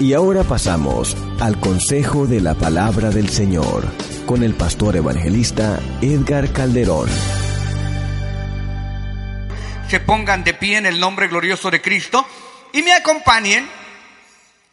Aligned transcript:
Y 0.00 0.14
ahora 0.14 0.44
pasamos 0.44 1.14
al 1.40 1.60
consejo 1.60 2.26
de 2.26 2.40
la 2.40 2.54
palabra 2.54 3.10
del 3.10 3.28
Señor 3.28 3.84
con 4.24 4.42
el 4.42 4.54
pastor 4.54 4.96
evangelista 4.96 5.78
Edgar 6.00 6.50
Calderón. 6.54 7.10
Se 9.90 10.00
pongan 10.00 10.42
de 10.42 10.54
pie 10.54 10.78
en 10.78 10.86
el 10.86 10.98
nombre 10.98 11.28
glorioso 11.28 11.70
de 11.70 11.82
Cristo 11.82 12.26
y 12.72 12.80
me 12.80 12.94
acompañen 12.94 13.68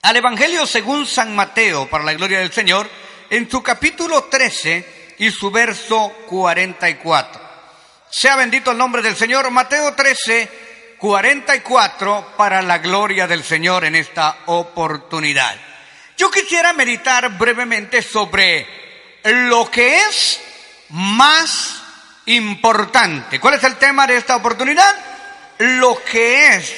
al 0.03 0.15
Evangelio 0.15 0.65
según 0.65 1.05
San 1.05 1.35
Mateo, 1.35 1.89
para 1.89 2.05
la 2.05 2.13
gloria 2.13 2.39
del 2.39 2.53
Señor, 2.53 2.87
en 3.29 3.51
su 3.51 3.61
capítulo 3.61 4.23
13 4.31 5.15
y 5.17 5.29
su 5.29 5.51
verso 5.51 6.09
44. 6.27 7.41
Sea 8.09 8.37
bendito 8.37 8.71
el 8.71 8.77
nombre 8.77 9.01
del 9.01 9.17
Señor, 9.17 9.51
Mateo 9.51 9.93
13, 9.93 10.66
44 10.97 12.33
para 12.35 12.61
la 12.61 12.79
gloria 12.79 13.27
del 13.27 13.43
Señor 13.43 13.85
en 13.85 13.95
esta 13.95 14.39
oportunidad. 14.47 15.55
Yo 16.17 16.31
quisiera 16.31 16.73
meditar 16.73 17.37
brevemente 17.37 18.01
sobre 18.01 18.67
lo 19.23 19.69
que 19.69 19.97
es 19.97 20.41
más 20.89 21.83
importante. 22.25 23.39
¿Cuál 23.39 23.55
es 23.55 23.63
el 23.63 23.75
tema 23.75 24.07
de 24.07 24.17
esta 24.17 24.35
oportunidad? 24.35 24.95
Lo 25.59 26.03
que 26.03 26.55
es 26.55 26.75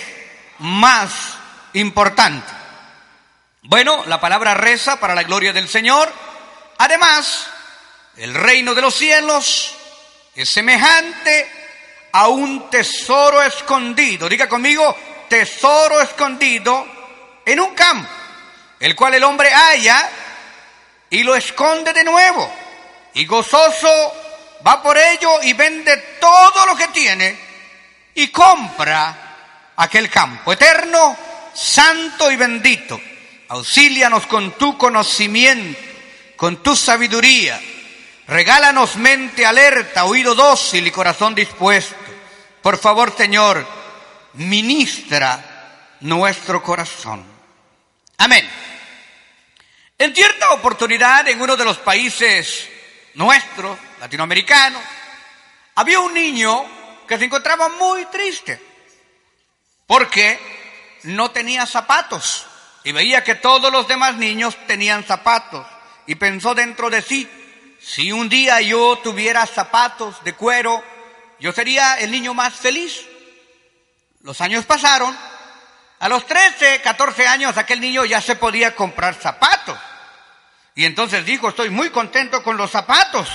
más 0.60 1.12
importante. 1.74 2.52
Bueno, 3.64 4.04
la 4.08 4.20
palabra 4.20 4.54
reza 4.54 5.00
para 5.00 5.16
la 5.16 5.24
gloria 5.24 5.54
del 5.54 5.70
Señor. 5.70 6.12
Además, 6.78 7.48
el 8.18 8.34
reino 8.34 8.74
de 8.74 8.82
los 8.82 8.96
cielos 8.96 9.76
es 10.36 10.50
semejante 10.50 11.59
a 12.12 12.28
un 12.28 12.70
tesoro 12.70 13.42
escondido. 13.42 14.28
Diga 14.30 14.48
conmigo, 14.48 14.96
tesoro 15.28 16.02
escondido 16.02 16.86
en 17.46 17.60
un 17.60 17.74
campo, 17.74 18.10
el 18.80 18.96
cual 18.96 19.16
el 19.16 19.24
hombre 19.24 19.52
halla 19.52 20.10
y 21.10 21.24
lo 21.24 21.36
esconde 21.36 21.94
de 21.94 22.04
nuevo. 22.04 22.52
Y 23.14 23.26
gozoso 23.26 24.14
va 24.66 24.82
por 24.82 24.98
ello 24.98 25.42
y 25.44 25.54
vende 25.54 25.98
todo 26.20 26.66
lo 26.66 26.76
que 26.76 26.88
tiene 26.90 27.38
y 28.16 28.28
compra 28.30 29.74
aquel 29.76 30.10
campo. 30.10 30.54
Eterno, 30.54 31.18
santo 31.54 32.32
y 32.32 32.36
bendito, 32.36 33.00
auxílianos 33.50 34.26
con 34.28 34.52
tu 34.52 34.78
conocimiento, 34.78 35.80
con 36.36 36.62
tu 36.62 36.76
sabiduría 36.76 37.60
Regálanos 38.30 38.96
mente 38.96 39.44
alerta, 39.44 40.06
oído 40.06 40.36
dócil 40.36 40.86
y 40.86 40.92
corazón 40.92 41.34
dispuesto. 41.34 41.96
Por 42.62 42.78
favor, 42.78 43.12
Señor, 43.18 43.66
ministra 44.34 45.96
nuestro 46.02 46.62
corazón. 46.62 47.26
Amén. 48.20 48.48
En 49.98 50.14
cierta 50.14 50.52
oportunidad, 50.52 51.28
en 51.28 51.42
uno 51.42 51.58
de 51.58 51.66
los 51.66 51.80
países 51.80 52.70
nuestros, 53.16 53.80
latinoamericanos, 54.00 54.84
había 55.74 56.00
un 56.00 56.14
niño 56.14 56.64
que 57.08 57.18
se 57.18 57.26
encontraba 57.26 57.70
muy 57.70 58.06
triste 58.06 58.62
porque 59.88 60.40
no 61.04 61.32
tenía 61.32 61.66
zapatos 61.66 62.46
y 62.84 62.92
veía 62.92 63.24
que 63.24 63.34
todos 63.34 63.72
los 63.72 63.88
demás 63.88 64.18
niños 64.18 64.56
tenían 64.68 65.04
zapatos 65.04 65.66
y 66.06 66.14
pensó 66.14 66.54
dentro 66.54 66.92
de 66.92 67.02
sí, 67.02 67.28
si 67.90 68.12
un 68.12 68.30
día 68.30 68.62
yo 68.62 69.00
tuviera 69.00 69.48
zapatos 69.48 70.24
de 70.24 70.34
cuero, 70.34 70.84
yo 71.40 71.52
sería 71.52 71.96
el 71.96 72.12
niño 72.12 72.36
más 72.36 72.54
feliz. 72.54 73.04
Los 74.22 74.42
años 74.42 74.64
pasaron. 74.66 75.18
A 75.98 76.08
los 76.08 76.24
13, 76.28 76.82
14 76.84 77.26
años 77.26 77.58
aquel 77.58 77.82
niño 77.82 78.06
ya 78.06 78.22
se 78.22 78.36
podía 78.36 78.76
comprar 78.76 79.16
zapatos. 79.16 79.76
Y 80.76 80.86
entonces 80.86 81.26
dijo, 81.26 81.50
estoy 81.50 81.72
muy 81.72 81.90
contento 81.90 82.44
con 82.44 82.58
los 82.58 82.70
zapatos. 82.70 83.28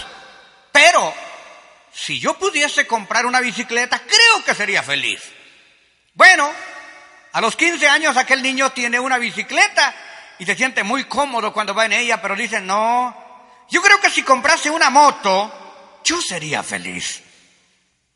Pero 0.70 1.12
si 1.92 2.20
yo 2.20 2.38
pudiese 2.38 2.86
comprar 2.86 3.26
una 3.26 3.40
bicicleta, 3.40 3.98
creo 3.98 4.44
que 4.46 4.54
sería 4.54 4.84
feliz. 4.84 5.20
Bueno, 6.12 6.48
a 7.32 7.40
los 7.40 7.56
15 7.56 7.88
años 7.88 8.16
aquel 8.16 8.40
niño 8.40 8.70
tiene 8.70 9.00
una 9.00 9.18
bicicleta 9.18 9.92
y 10.38 10.46
se 10.46 10.54
siente 10.54 10.84
muy 10.84 11.06
cómodo 11.06 11.52
cuando 11.52 11.74
va 11.74 11.86
en 11.86 11.92
ella, 11.94 12.22
pero 12.22 12.36
dice, 12.36 12.60
no, 12.60 13.23
yo 13.70 13.82
creo 13.82 14.00
que 14.00 14.10
si 14.10 14.22
comprase 14.22 14.70
una 14.70 14.90
moto, 14.90 16.00
yo 16.04 16.20
sería 16.20 16.62
feliz. 16.62 17.22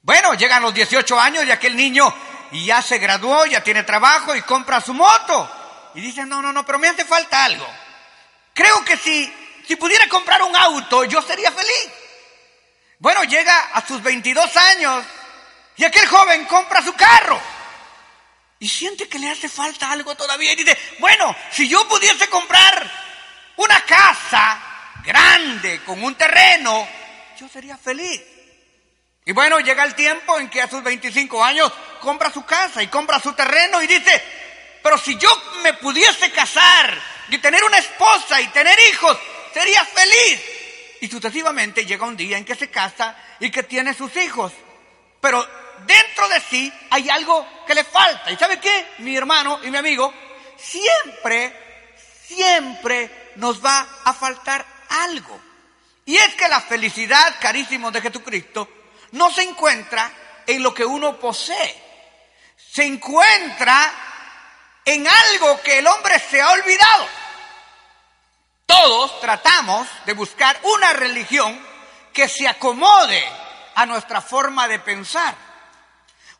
Bueno, 0.02 0.34
llegan 0.34 0.62
los 0.62 0.74
18 0.74 1.20
años 1.20 1.44
y 1.44 1.50
aquel 1.50 1.76
niño 1.76 2.12
ya 2.52 2.80
se 2.82 2.98
graduó, 2.98 3.46
ya 3.46 3.62
tiene 3.62 3.82
trabajo 3.82 4.34
y 4.34 4.42
compra 4.42 4.80
su 4.80 4.94
moto. 4.94 5.50
Y 5.94 6.00
dice, 6.00 6.24
no, 6.24 6.40
no, 6.40 6.52
no, 6.52 6.64
pero 6.64 6.78
me 6.78 6.88
hace 6.88 7.04
falta 7.04 7.44
algo. 7.44 7.66
Creo 8.54 8.84
que 8.84 8.96
si, 8.96 9.32
si 9.66 9.76
pudiera 9.76 10.08
comprar 10.08 10.42
un 10.42 10.54
auto, 10.54 11.04
yo 11.04 11.20
sería 11.22 11.50
feliz. 11.50 11.90
Bueno, 12.98 13.22
llega 13.24 13.70
a 13.72 13.86
sus 13.86 14.02
22 14.02 14.56
años 14.56 15.04
y 15.76 15.84
aquel 15.84 16.06
joven 16.06 16.44
compra 16.46 16.82
su 16.82 16.92
carro. 16.94 17.40
Y 18.60 18.68
siente 18.68 19.08
que 19.08 19.18
le 19.18 19.30
hace 19.30 19.48
falta 19.48 19.90
algo 19.90 20.16
todavía. 20.16 20.52
Y 20.52 20.56
dice, 20.56 20.76
bueno, 20.98 21.34
si 21.52 21.68
yo 21.68 21.86
pudiese 21.86 22.28
comprar 22.28 22.90
una 23.56 23.80
casa, 23.84 24.67
grande, 25.04 25.80
con 25.84 26.02
un 26.02 26.14
terreno, 26.14 26.86
yo 27.38 27.48
sería 27.48 27.76
feliz. 27.76 28.20
Y 29.24 29.32
bueno, 29.32 29.60
llega 29.60 29.84
el 29.84 29.94
tiempo 29.94 30.38
en 30.38 30.48
que 30.48 30.62
a 30.62 30.68
sus 30.68 30.82
25 30.82 31.44
años 31.44 31.70
compra 32.00 32.32
su 32.32 32.44
casa 32.44 32.82
y 32.82 32.86
compra 32.86 33.20
su 33.20 33.32
terreno 33.34 33.82
y 33.82 33.86
dice, 33.86 34.22
pero 34.82 34.96
si 34.96 35.16
yo 35.18 35.28
me 35.62 35.74
pudiese 35.74 36.30
casar 36.30 36.98
y 37.28 37.38
tener 37.38 37.62
una 37.62 37.78
esposa 37.78 38.40
y 38.40 38.48
tener 38.48 38.76
hijos, 38.90 39.18
sería 39.52 39.84
feliz. 39.84 40.42
Y 41.00 41.08
sucesivamente 41.08 41.84
llega 41.84 42.06
un 42.06 42.16
día 42.16 42.38
en 42.38 42.44
que 42.44 42.54
se 42.54 42.70
casa 42.70 43.16
y 43.38 43.50
que 43.50 43.62
tiene 43.64 43.92
sus 43.92 44.16
hijos. 44.16 44.52
Pero 45.20 45.46
dentro 45.86 46.28
de 46.28 46.40
sí 46.40 46.72
hay 46.90 47.08
algo 47.10 47.46
que 47.66 47.74
le 47.74 47.84
falta. 47.84 48.30
¿Y 48.30 48.36
sabe 48.36 48.58
qué? 48.58 48.86
Mi 48.98 49.16
hermano 49.16 49.60
y 49.62 49.70
mi 49.70 49.76
amigo, 49.76 50.12
siempre, 50.56 51.94
siempre 52.26 53.32
nos 53.36 53.64
va 53.64 53.86
a 54.04 54.12
faltar 54.14 54.77
algo. 54.88 55.40
Y 56.04 56.16
es 56.16 56.34
que 56.34 56.48
la 56.48 56.60
felicidad, 56.60 57.36
carísimo 57.40 57.90
de 57.90 58.00
Jesucristo, 58.00 58.68
no 59.12 59.30
se 59.30 59.42
encuentra 59.42 60.10
en 60.46 60.62
lo 60.62 60.72
que 60.72 60.84
uno 60.84 61.18
posee. 61.18 61.84
Se 62.56 62.84
encuentra 62.84 63.92
en 64.84 65.06
algo 65.06 65.60
que 65.60 65.78
el 65.78 65.86
hombre 65.86 66.18
se 66.18 66.40
ha 66.40 66.50
olvidado. 66.50 67.08
Todos 68.64 69.20
tratamos 69.20 69.86
de 70.06 70.14
buscar 70.14 70.58
una 70.62 70.92
religión 70.94 71.58
que 72.12 72.28
se 72.28 72.48
acomode 72.48 73.22
a 73.74 73.86
nuestra 73.86 74.20
forma 74.20 74.66
de 74.66 74.78
pensar. 74.78 75.34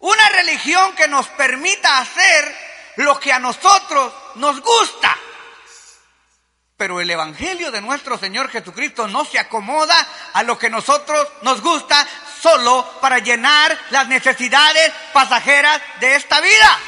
Una 0.00 0.28
religión 0.30 0.94
que 0.94 1.08
nos 1.08 1.28
permita 1.28 1.98
hacer 1.98 2.68
lo 2.96 3.18
que 3.18 3.32
a 3.32 3.38
nosotros 3.38 4.12
nos 4.36 4.60
gusta. 4.60 5.16
Pero 6.78 7.00
el 7.00 7.10
Evangelio 7.10 7.72
de 7.72 7.80
nuestro 7.80 8.16
Señor 8.16 8.48
Jesucristo 8.50 9.08
no 9.08 9.24
se 9.24 9.36
acomoda 9.36 9.96
a 10.32 10.44
lo 10.44 10.56
que 10.56 10.70
nosotros 10.70 11.26
nos 11.42 11.60
gusta 11.60 12.06
solo 12.40 12.88
para 13.00 13.18
llenar 13.18 13.76
las 13.90 14.06
necesidades 14.06 14.92
pasajeras 15.12 15.82
de 15.98 16.14
esta 16.14 16.40
vida, 16.40 16.78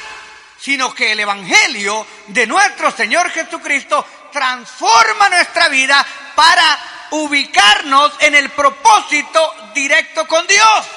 sino 0.57 0.93
que 0.93 1.11
el 1.11 1.19
Evangelio 1.19 2.07
de 2.27 2.47
nuestro 2.47 2.89
Señor 2.91 3.29
Jesucristo 3.31 4.05
transforma 4.31 5.27
nuestra 5.27 5.67
vida 5.67 6.07
para 6.35 7.09
ubicarnos 7.11 8.13
en 8.21 8.35
el 8.35 8.49
propósito 8.51 9.53
directo 9.75 10.25
con 10.25 10.47
Dios. 10.47 10.87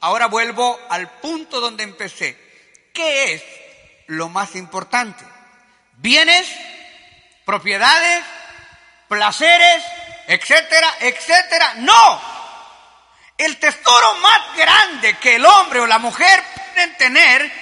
Ahora 0.00 0.26
vuelvo 0.26 0.78
al 0.90 1.08
punto 1.20 1.58
donde 1.62 1.84
empecé. 1.84 2.38
¿Qué 2.92 3.32
es 3.32 3.42
lo 4.08 4.28
más 4.28 4.54
importante? 4.56 5.24
¿Bienes? 5.94 6.46
Propiedades, 7.46 8.24
placeres, 9.08 9.82
etcétera, 10.26 10.92
etcétera. 11.00 11.74
No. 11.76 12.20
El 13.38 13.56
tesoro 13.58 14.14
más 14.16 14.40
grande 14.56 15.16
que 15.18 15.36
el 15.36 15.46
hombre 15.46 15.80
o 15.80 15.86
la 15.86 15.98
mujer 15.98 16.42
pueden 16.74 16.96
tener 16.96 17.52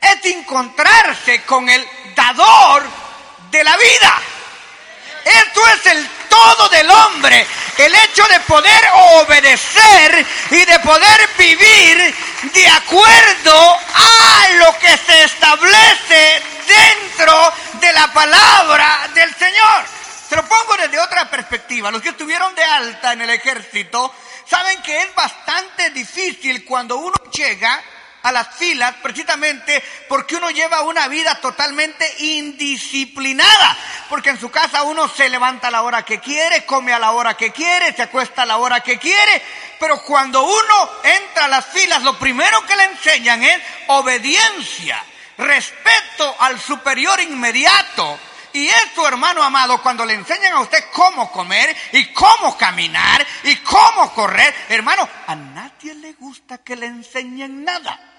es 0.00 0.24
encontrarse 0.24 1.42
con 1.42 1.68
el 1.68 1.86
dador 2.14 2.84
de 3.50 3.64
la 3.64 3.76
vida. 3.76 4.20
Esto 5.24 5.66
es 5.68 5.86
el 5.86 6.08
todo 6.28 6.68
del 6.68 6.88
hombre, 6.88 7.44
el 7.78 7.94
hecho 7.94 8.24
de 8.28 8.40
poder 8.40 8.88
obedecer 8.94 10.26
y 10.50 10.64
de 10.64 10.78
poder 10.78 11.28
vivir 11.36 12.14
de 12.54 12.68
acuerdo 12.68 13.78
a 13.94 14.48
lo 14.52 14.78
que 14.78 14.96
se 14.96 15.24
establece 15.24 16.42
dentro 16.68 17.52
de 17.80 17.92
la 17.92 18.12
palabra 18.12 19.08
del 19.14 19.34
Señor. 19.34 19.84
Se 20.28 20.36
lo 20.36 20.46
pongo 20.46 20.76
desde 20.76 21.00
otra 21.00 21.28
perspectiva. 21.30 21.90
Los 21.90 22.02
que 22.02 22.10
estuvieron 22.10 22.54
de 22.54 22.62
alta 22.62 23.14
en 23.14 23.22
el 23.22 23.30
ejército 23.30 24.14
saben 24.46 24.80
que 24.82 24.96
es 24.98 25.14
bastante 25.14 25.90
difícil 25.90 26.64
cuando 26.64 26.98
uno 26.98 27.16
llega 27.32 27.82
a 28.22 28.32
las 28.32 28.56
filas 28.56 28.94
precisamente 29.02 29.82
porque 30.08 30.36
uno 30.36 30.50
lleva 30.50 30.82
una 30.82 31.08
vida 31.08 31.36
totalmente 31.40 32.04
indisciplinada, 32.18 33.76
porque 34.08 34.30
en 34.30 34.40
su 34.40 34.50
casa 34.50 34.82
uno 34.82 35.08
se 35.08 35.28
levanta 35.28 35.68
a 35.68 35.70
la 35.70 35.82
hora 35.82 36.04
que 36.04 36.20
quiere, 36.20 36.66
come 36.66 36.92
a 36.92 36.98
la 36.98 37.12
hora 37.12 37.34
que 37.34 37.52
quiere, 37.52 37.94
se 37.94 38.02
acuesta 38.02 38.42
a 38.42 38.46
la 38.46 38.58
hora 38.58 38.80
que 38.80 38.98
quiere, 38.98 39.42
pero 39.78 40.02
cuando 40.02 40.42
uno 40.42 40.90
entra 41.04 41.44
a 41.44 41.48
las 41.48 41.66
filas 41.66 42.02
lo 42.02 42.18
primero 42.18 42.64
que 42.66 42.76
le 42.76 42.84
enseñan 42.84 43.42
es 43.42 43.62
obediencia, 43.86 45.02
respeto 45.38 46.36
al 46.40 46.60
superior 46.60 47.20
inmediato, 47.20 48.18
y 48.52 48.66
esto, 48.66 49.06
hermano 49.06 49.42
amado, 49.42 49.80
cuando 49.82 50.04
le 50.04 50.14
enseñan 50.14 50.54
a 50.54 50.60
usted 50.60 50.84
cómo 50.92 51.30
comer 51.30 51.74
y 51.92 52.12
cómo 52.12 52.56
caminar 52.56 53.24
y 53.44 53.56
cómo 53.56 54.12
correr, 54.14 54.54
hermano, 54.68 55.08
a 55.26 55.34
nadie 55.34 55.94
le 55.94 56.14
gusta 56.14 56.58
que 56.58 56.74
le 56.74 56.86
enseñen 56.86 57.64
nada. 57.64 58.17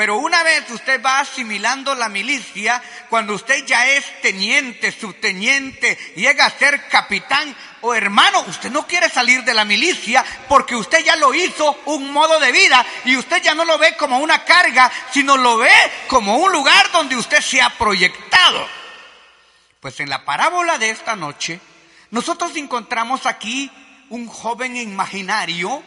Pero 0.00 0.16
una 0.16 0.42
vez 0.42 0.70
usted 0.70 1.02
va 1.04 1.20
asimilando 1.20 1.94
la 1.94 2.08
milicia, 2.08 2.82
cuando 3.10 3.34
usted 3.34 3.66
ya 3.66 3.86
es 3.86 4.22
teniente, 4.22 4.92
subteniente, 4.92 5.94
llega 6.16 6.46
a 6.46 6.58
ser 6.58 6.88
capitán 6.88 7.54
o 7.82 7.92
hermano, 7.92 8.40
usted 8.48 8.70
no 8.70 8.86
quiere 8.86 9.10
salir 9.10 9.44
de 9.44 9.52
la 9.52 9.66
milicia 9.66 10.24
porque 10.48 10.74
usted 10.74 11.04
ya 11.04 11.16
lo 11.16 11.34
hizo 11.34 11.78
un 11.84 12.10
modo 12.14 12.40
de 12.40 12.50
vida 12.50 12.82
y 13.04 13.14
usted 13.14 13.42
ya 13.42 13.54
no 13.54 13.66
lo 13.66 13.76
ve 13.76 13.94
como 13.98 14.20
una 14.20 14.42
carga, 14.42 14.90
sino 15.12 15.36
lo 15.36 15.58
ve 15.58 15.70
como 16.08 16.38
un 16.38 16.50
lugar 16.50 16.90
donde 16.92 17.16
usted 17.16 17.42
se 17.42 17.60
ha 17.60 17.68
proyectado. 17.68 18.66
Pues 19.80 20.00
en 20.00 20.08
la 20.08 20.24
parábola 20.24 20.78
de 20.78 20.88
esta 20.88 21.14
noche, 21.14 21.60
nosotros 22.10 22.56
encontramos 22.56 23.26
aquí 23.26 23.70
un 24.08 24.28
joven 24.28 24.78
imaginario 24.78 25.82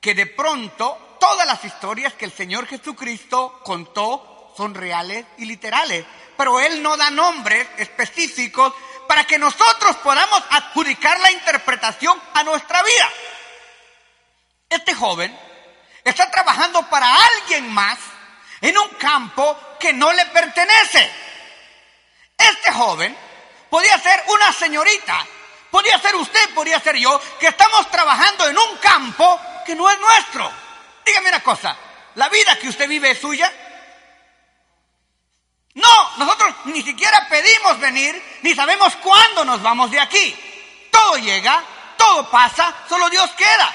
que 0.00 0.16
de 0.16 0.26
pronto 0.26 1.09
todas 1.20 1.46
las 1.46 1.64
historias 1.64 2.14
que 2.14 2.24
el 2.24 2.32
Señor 2.32 2.66
Jesucristo 2.66 3.60
contó 3.62 4.52
son 4.56 4.74
reales 4.74 5.24
y 5.38 5.44
literales, 5.44 6.04
pero 6.36 6.58
Él 6.58 6.82
no 6.82 6.96
da 6.96 7.10
nombres 7.10 7.68
específicos 7.76 8.72
para 9.06 9.24
que 9.24 9.38
nosotros 9.38 9.96
podamos 9.98 10.42
adjudicar 10.50 11.20
la 11.20 11.30
interpretación 11.30 12.20
a 12.34 12.42
nuestra 12.42 12.82
vida. 12.82 13.10
Este 14.68 14.94
joven 14.94 15.38
está 16.02 16.30
trabajando 16.30 16.88
para 16.88 17.14
alguien 17.14 17.72
más 17.72 17.98
en 18.60 18.76
un 18.76 18.88
campo 18.90 19.58
que 19.78 19.92
no 19.92 20.12
le 20.12 20.26
pertenece. 20.26 21.12
Este 22.36 22.72
joven 22.72 23.16
podía 23.68 23.98
ser 23.98 24.22
una 24.28 24.52
señorita, 24.52 25.26
podía 25.70 25.98
ser 25.98 26.16
usted, 26.16 26.54
podía 26.54 26.80
ser 26.80 26.96
yo, 26.96 27.20
que 27.38 27.48
estamos 27.48 27.90
trabajando 27.90 28.48
en 28.48 28.58
un 28.58 28.76
campo 28.78 29.40
que 29.66 29.74
no 29.74 29.90
es 29.90 29.98
nuestro. 29.98 30.69
Dígame 31.10 31.30
una 31.30 31.42
cosa, 31.42 31.76
¿la 32.14 32.28
vida 32.28 32.56
que 32.56 32.68
usted 32.68 32.88
vive 32.88 33.10
es 33.10 33.18
suya? 33.18 33.52
No, 35.74 36.16
nosotros 36.18 36.54
ni 36.66 36.82
siquiera 36.82 37.26
pedimos 37.28 37.80
venir, 37.80 38.38
ni 38.42 38.54
sabemos 38.54 38.94
cuándo 38.94 39.44
nos 39.44 39.60
vamos 39.60 39.90
de 39.90 39.98
aquí. 39.98 40.36
Todo 40.88 41.16
llega, 41.16 41.64
todo 41.96 42.30
pasa, 42.30 42.72
solo 42.88 43.10
Dios 43.10 43.28
queda. 43.32 43.74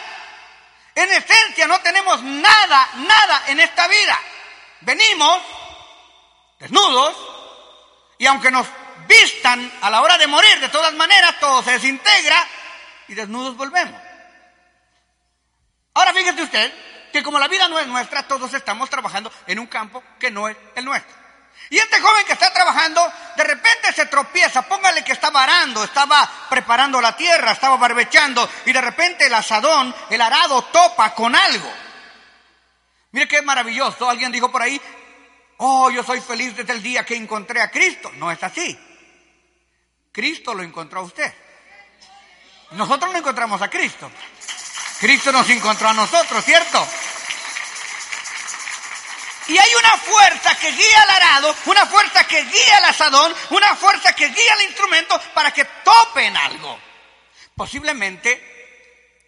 En 0.95 1.11
esencia 1.11 1.67
no 1.67 1.81
tenemos 1.81 2.23
nada, 2.23 2.89
nada 2.99 3.43
en 3.47 3.59
esta 3.59 3.85
vida. 3.89 4.17
Venimos 4.79 5.41
desnudos, 6.57 7.17
y 8.17 8.27
aunque 8.27 8.49
nos 8.49 8.65
vistan 9.09 9.73
a 9.81 9.89
la 9.89 10.01
hora 10.01 10.17
de 10.17 10.27
morir, 10.27 10.57
de 10.61 10.69
todas 10.69 10.93
maneras 10.93 11.37
todo 11.41 11.61
se 11.63 11.71
desintegra 11.71 12.47
y 13.09 13.13
desnudos 13.13 13.57
volvemos. 13.57 14.01
Ahora 15.95 16.13
fíjese 16.13 16.41
usted 16.41 16.94
que 17.15 17.23
como 17.23 17.39
la 17.39 17.47
vida 17.47 17.69
no 17.69 17.79
es 17.79 17.87
nuestra, 17.87 18.27
todos 18.27 18.53
estamos 18.53 18.89
trabajando 18.89 19.31
en 19.47 19.57
un 19.57 19.67
campo 19.67 20.03
que 20.19 20.29
no 20.29 20.49
es 20.49 20.57
el 20.75 20.83
nuestro. 20.83 21.15
Y 21.69 21.77
este 21.77 22.01
joven 22.01 22.25
que 22.25 22.33
está 22.33 22.51
trabajando, 22.51 23.01
de 23.37 23.43
repente 23.45 23.93
se 23.95 24.07
tropieza, 24.07 24.63
póngale 24.63 25.01
que 25.01 25.13
estaba 25.13 25.41
arando, 25.41 25.81
estaba 25.85 26.29
preparando 26.49 26.99
la 26.99 27.15
tierra, 27.15 27.53
estaba 27.53 27.77
barbechando, 27.77 28.49
y 28.65 28.73
de 28.73 28.81
repente 28.81 29.27
el 29.27 29.33
asadón, 29.33 29.95
el 30.09 30.19
arado 30.19 30.61
topa 30.63 31.15
con 31.15 31.33
algo. 31.33 31.71
Mire 33.11 33.29
qué 33.29 33.41
maravilloso, 33.41 34.09
alguien 34.09 34.29
dijo 34.29 34.51
por 34.51 34.61
ahí, 34.61 34.81
oh, 35.59 35.89
yo 35.91 36.03
soy 36.03 36.19
feliz 36.19 36.57
desde 36.57 36.73
el 36.73 36.83
día 36.83 37.05
que 37.05 37.15
encontré 37.15 37.61
a 37.61 37.71
Cristo. 37.71 38.11
No 38.15 38.29
es 38.29 38.43
así. 38.43 38.77
Cristo 40.11 40.53
lo 40.53 40.63
encontró 40.63 40.99
a 40.99 41.03
usted. 41.03 41.33
Nosotros 42.71 43.09
no 43.13 43.19
encontramos 43.19 43.61
a 43.61 43.69
Cristo. 43.69 44.11
Cristo 44.99 45.31
nos 45.31 45.49
encontró 45.49 45.89
a 45.89 45.93
nosotros, 45.93 46.43
¿cierto? 46.43 46.85
Y 49.47 49.57
hay 49.57 49.75
una 49.75 49.91
fuerza 49.97 50.55
que 50.55 50.71
guía 50.71 51.01
al 51.03 51.09
arado, 51.09 51.55
una 51.65 51.85
fuerza 51.85 52.25
que 52.25 52.43
guía 52.43 52.77
al 52.77 52.85
asadón, 52.85 53.35
una 53.51 53.75
fuerza 53.75 54.13
que 54.13 54.27
guía 54.27 54.53
al 54.53 54.63
instrumento 54.63 55.21
para 55.33 55.51
que 55.51 55.65
topen 55.65 56.35
algo. 56.35 56.79
Posiblemente 57.55 58.55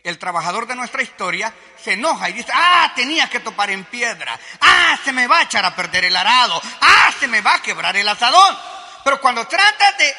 el 0.03 0.17
trabajador 0.17 0.65
de 0.65 0.75
nuestra 0.75 1.03
historia 1.03 1.53
se 1.83 1.93
enoja 1.93 2.29
y 2.29 2.33
dice, 2.33 2.51
ah, 2.53 2.91
tenía 2.95 3.29
que 3.29 3.41
topar 3.41 3.69
en 3.69 3.83
piedra, 3.85 4.39
ah, 4.61 4.97
se 5.03 5.11
me 5.11 5.27
va 5.27 5.39
a 5.39 5.43
echar 5.43 5.65
a 5.65 5.75
perder 5.75 6.05
el 6.05 6.15
arado, 6.15 6.61
ah, 6.81 7.13
se 7.19 7.27
me 7.27 7.41
va 7.41 7.55
a 7.55 7.61
quebrar 7.61 7.95
el 7.95 8.07
asadón. 8.07 8.57
Pero 9.03 9.21
cuando 9.21 9.45
trata 9.47 9.91
de 9.93 10.15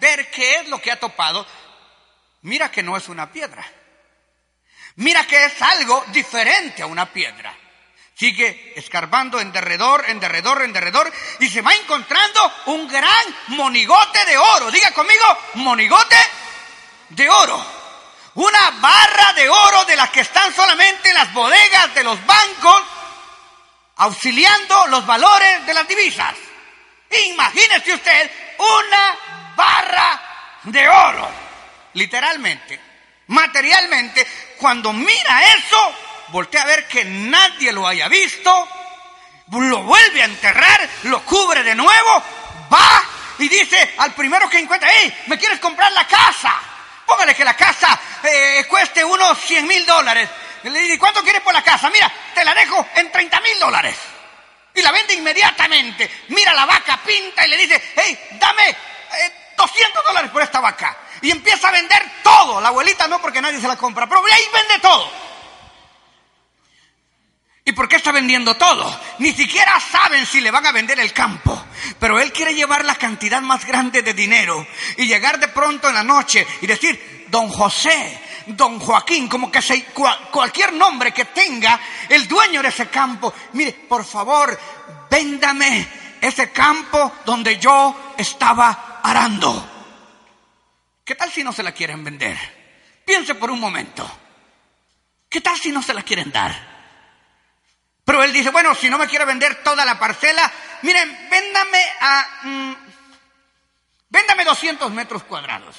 ver 0.00 0.30
qué 0.30 0.60
es 0.60 0.68
lo 0.68 0.80
que 0.80 0.92
ha 0.92 1.00
topado, 1.00 1.46
mira 2.42 2.70
que 2.70 2.82
no 2.82 2.96
es 2.96 3.08
una 3.08 3.30
piedra. 3.32 3.64
Mira 4.96 5.26
que 5.26 5.44
es 5.44 5.60
algo 5.60 6.04
diferente 6.08 6.82
a 6.82 6.86
una 6.86 7.06
piedra. 7.12 7.54
Sigue 8.16 8.72
escarbando 8.76 9.40
en 9.40 9.52
derredor, 9.52 10.04
en 10.08 10.20
derredor, 10.20 10.62
en 10.62 10.72
derredor 10.72 11.12
y 11.40 11.48
se 11.48 11.62
va 11.62 11.74
encontrando 11.74 12.52
un 12.66 12.86
gran 12.86 13.36
monigote 13.48 14.24
de 14.24 14.38
oro. 14.38 14.70
Diga 14.70 14.92
conmigo, 14.92 15.38
monigote 15.54 16.16
de 17.10 17.28
oro 17.28 17.84
una 18.34 18.70
barra 18.80 19.32
de 19.34 19.48
oro 19.48 19.84
de 19.84 19.96
las 19.96 20.10
que 20.10 20.20
están 20.20 20.52
solamente 20.54 21.08
en 21.08 21.14
las 21.14 21.32
bodegas 21.32 21.94
de 21.94 22.04
los 22.04 22.24
bancos, 22.26 22.82
auxiliando 23.96 24.88
los 24.88 25.06
valores 25.06 25.64
de 25.66 25.74
las 25.74 25.86
divisas. 25.86 26.34
Imagínese 27.26 27.94
usted 27.94 28.30
una 28.58 29.54
barra 29.54 30.20
de 30.64 30.88
oro, 30.88 31.30
literalmente, 31.92 32.80
materialmente, 33.28 34.26
cuando 34.58 34.92
mira 34.92 35.54
eso, 35.54 35.94
voltea 36.28 36.62
a 36.62 36.66
ver 36.66 36.86
que 36.88 37.04
nadie 37.04 37.72
lo 37.72 37.86
haya 37.86 38.08
visto, 38.08 38.68
lo 39.52 39.82
vuelve 39.82 40.22
a 40.22 40.26
enterrar, 40.26 40.88
lo 41.04 41.22
cubre 41.24 41.62
de 41.62 41.74
nuevo, 41.74 42.22
va 42.72 43.02
y 43.38 43.48
dice 43.48 43.94
al 43.98 44.12
primero 44.14 44.48
que 44.48 44.58
encuentra, 44.58 44.88
hey, 44.92 45.24
¿me 45.26 45.38
quieres 45.38 45.58
comprar 45.58 45.90
la 45.92 46.06
casa? 46.06 46.54
Póngale 47.06 47.34
que 47.34 47.44
la 47.44 47.54
casa 47.54 47.98
eh, 48.22 48.64
cueste 48.68 49.04
unos 49.04 49.38
100 49.38 49.66
mil 49.66 49.84
dólares. 49.84 50.28
Le 50.62 50.78
dice, 50.78 50.98
¿cuánto 50.98 51.22
quieres 51.22 51.42
por 51.42 51.52
la 51.52 51.62
casa? 51.62 51.90
Mira, 51.90 52.10
te 52.34 52.44
la 52.44 52.54
dejo 52.54 52.86
en 52.94 53.12
30 53.12 53.40
mil 53.40 53.58
dólares. 53.58 53.96
Y 54.74 54.80
la 54.80 54.90
vende 54.90 55.14
inmediatamente. 55.14 56.24
Mira 56.28 56.54
la 56.54 56.64
vaca, 56.64 56.98
pinta 57.04 57.46
y 57.46 57.50
le 57.50 57.56
dice, 57.58 57.92
hey, 57.96 58.18
dame 58.32 58.76
200 59.56 60.02
eh, 60.02 60.06
dólares 60.06 60.30
por 60.30 60.42
esta 60.42 60.60
vaca. 60.60 60.96
Y 61.20 61.30
empieza 61.30 61.68
a 61.68 61.72
vender 61.72 62.02
todo. 62.22 62.60
La 62.60 62.68
abuelita 62.68 63.06
no 63.06 63.20
porque 63.20 63.42
nadie 63.42 63.60
se 63.60 63.68
la 63.68 63.76
compra, 63.76 64.06
pero 64.08 64.22
ahí 64.32 64.44
vende 64.52 64.78
todo. 64.80 65.10
¿Y 67.66 67.72
por 67.72 67.88
qué 67.88 67.96
está 67.96 68.12
vendiendo 68.12 68.56
todo? 68.56 69.00
Ni 69.20 69.32
siquiera 69.32 69.80
saben 69.80 70.26
si 70.26 70.42
le 70.42 70.50
van 70.50 70.66
a 70.66 70.72
vender 70.72 71.00
el 71.00 71.14
campo. 71.14 71.64
Pero 71.98 72.20
él 72.20 72.30
quiere 72.30 72.54
llevar 72.54 72.84
la 72.84 72.96
cantidad 72.96 73.40
más 73.40 73.64
grande 73.64 74.02
de 74.02 74.12
dinero 74.12 74.66
y 74.98 75.06
llegar 75.06 75.40
de 75.40 75.48
pronto 75.48 75.88
en 75.88 75.94
la 75.94 76.04
noche 76.04 76.46
y 76.60 76.66
decir, 76.66 77.26
don 77.28 77.48
José, 77.48 78.20
don 78.48 78.78
Joaquín, 78.78 79.28
como 79.28 79.50
que 79.50 79.62
se, 79.62 79.82
cualquier 79.84 80.74
nombre 80.74 81.12
que 81.12 81.24
tenga 81.24 81.80
el 82.10 82.28
dueño 82.28 82.60
de 82.60 82.68
ese 82.68 82.88
campo, 82.88 83.32
mire, 83.54 83.72
por 83.72 84.04
favor, 84.04 84.58
véndame 85.10 85.88
ese 86.20 86.50
campo 86.50 87.12
donde 87.24 87.58
yo 87.58 88.12
estaba 88.18 89.00
arando. 89.02 89.70
¿Qué 91.02 91.14
tal 91.14 91.32
si 91.32 91.42
no 91.42 91.50
se 91.50 91.62
la 91.62 91.72
quieren 91.72 92.04
vender? 92.04 92.36
Piense 93.06 93.34
por 93.34 93.50
un 93.50 93.60
momento. 93.60 94.06
¿Qué 95.30 95.40
tal 95.40 95.58
si 95.58 95.72
no 95.72 95.82
se 95.82 95.94
la 95.94 96.02
quieren 96.02 96.30
dar? 96.30 96.73
Pero 98.04 98.22
él 98.22 98.32
dice, 98.32 98.50
bueno, 98.50 98.74
si 98.74 98.90
no 98.90 98.98
me 98.98 99.06
quiere 99.06 99.24
vender 99.24 99.62
toda 99.62 99.84
la 99.84 99.98
parcela, 99.98 100.50
miren, 100.82 101.28
véndame 101.30 101.92
a... 102.00 102.28
Mm, 102.42 102.76
véndame 104.10 104.44
200 104.44 104.90
metros 104.90 105.24
cuadrados. 105.24 105.76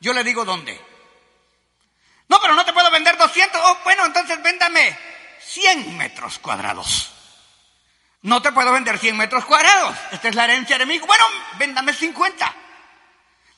Yo 0.00 0.12
le 0.12 0.24
digo 0.24 0.44
dónde. 0.44 0.80
No, 2.28 2.40
pero 2.40 2.54
no 2.54 2.64
te 2.64 2.72
puedo 2.72 2.90
vender 2.90 3.16
200. 3.16 3.60
Oh, 3.64 3.78
bueno, 3.84 4.06
entonces 4.06 4.42
véndame 4.42 4.96
100 5.40 5.96
metros 5.96 6.38
cuadrados. 6.38 7.12
No 8.22 8.42
te 8.42 8.52
puedo 8.52 8.72
vender 8.72 8.98
100 8.98 9.16
metros 9.16 9.44
cuadrados. 9.44 9.96
Esta 10.10 10.28
es 10.28 10.34
la 10.34 10.44
herencia 10.44 10.78
de 10.78 10.86
mi 10.86 10.94
hijo. 10.94 11.06
Bueno, 11.06 11.24
véndame 11.58 11.94
50. 11.94 12.54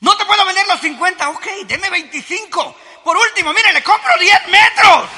No 0.01 0.15
te 0.15 0.25
puedo 0.25 0.45
vender 0.45 0.67
los 0.67 0.79
50. 0.79 1.29
Ok, 1.29 1.47
deme 1.65 1.89
25. 1.89 2.75
Por 3.03 3.17
último, 3.17 3.51
mire, 3.53 3.73
le 3.73 3.83
compro 3.83 4.15
10 4.17 4.47
metros. 4.47 5.09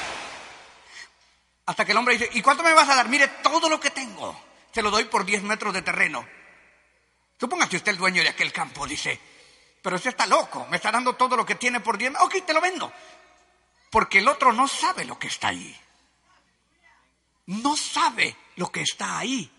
Hasta 1.66 1.84
que 1.84 1.92
el 1.92 1.98
hombre 1.98 2.16
dice, 2.18 2.30
¿y 2.34 2.42
cuánto 2.42 2.62
me 2.62 2.72
vas 2.72 2.88
a 2.88 2.96
dar? 2.96 3.08
Mire, 3.08 3.28
todo 3.42 3.68
lo 3.68 3.80
que 3.80 3.90
tengo. 3.90 4.38
Se 4.72 4.82
lo 4.82 4.90
doy 4.90 5.04
por 5.04 5.24
10 5.24 5.42
metros 5.44 5.72
de 5.72 5.82
terreno. 5.82 6.26
Suponga 7.38 7.68
que 7.68 7.76
usted 7.76 7.92
es 7.92 7.94
el 7.94 7.98
dueño 7.98 8.22
de 8.22 8.28
aquel 8.28 8.52
campo, 8.52 8.86
dice. 8.86 9.18
Pero 9.82 9.96
usted 9.96 10.10
está 10.10 10.26
loco, 10.26 10.66
me 10.70 10.76
está 10.76 10.90
dando 10.90 11.14
todo 11.14 11.36
lo 11.36 11.46
que 11.46 11.54
tiene 11.54 11.80
por 11.80 11.96
10 11.96 12.12
metros. 12.12 12.26
Ok, 12.26 12.46
te 12.46 12.52
lo 12.52 12.60
vendo. 12.60 12.92
Porque 13.90 14.18
el 14.18 14.28
otro 14.28 14.52
no 14.52 14.66
sabe 14.66 15.04
lo 15.04 15.18
que 15.18 15.28
está 15.28 15.48
ahí. 15.48 15.78
No 17.46 17.76
sabe 17.76 18.36
lo 18.56 18.70
que 18.70 18.82
está 18.82 19.18
ahí. 19.18 19.50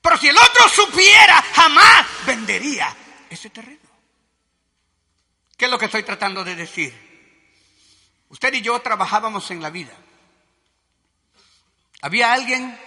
Pero 0.00 0.16
si 0.18 0.28
el 0.28 0.36
otro 0.36 0.68
supiera, 0.68 1.42
jamás 1.54 2.06
vendería 2.26 2.94
ese 3.30 3.50
terreno. 3.50 3.80
¿Qué 5.56 5.64
es 5.64 5.70
lo 5.70 5.78
que 5.78 5.86
estoy 5.86 6.02
tratando 6.02 6.44
de 6.44 6.56
decir? 6.56 6.92
Usted 8.28 8.52
y 8.54 8.60
yo 8.60 8.78
trabajábamos 8.80 9.50
en 9.50 9.62
la 9.62 9.70
vida. 9.70 9.92
Había 12.04 12.34
alguien 12.34 12.78